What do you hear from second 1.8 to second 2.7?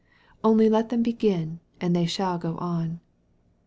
they shall go